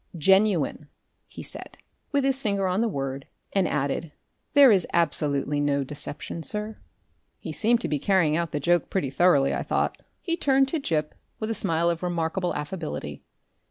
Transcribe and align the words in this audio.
"Genuine," 0.17 0.87
he 1.27 1.43
said, 1.43 1.77
with 2.11 2.23
his 2.23 2.41
finger 2.41 2.65
on 2.65 2.81
the 2.81 2.87
word, 2.87 3.27
and 3.53 3.67
added, 3.67 4.11
"There 4.55 4.71
is 4.71 4.87
absolutely 4.91 5.59
no 5.61 5.83
deception, 5.83 6.41
sir." 6.41 6.79
He 7.37 7.51
seemed 7.51 7.81
to 7.81 7.87
be 7.87 7.99
carrying 7.99 8.35
out 8.35 8.49
the 8.51 8.59
joke 8.59 8.89
pretty 8.89 9.11
thoroughly, 9.11 9.53
I 9.53 9.61
thought. 9.61 10.01
He 10.19 10.35
turned 10.35 10.67
to 10.69 10.79
Gip 10.79 11.13
with 11.39 11.51
a 11.51 11.53
smile 11.53 11.87
of 11.91 12.01
remarkable 12.01 12.55
affability. 12.55 13.21